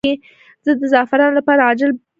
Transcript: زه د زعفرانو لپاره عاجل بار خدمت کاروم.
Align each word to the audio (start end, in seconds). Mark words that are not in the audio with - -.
زه 0.65 0.71
د 0.79 0.81
زعفرانو 0.93 1.37
لپاره 1.39 1.61
عاجل 1.67 1.91
بار 1.91 1.95
خدمت 1.95 1.99
کاروم. 2.03 2.07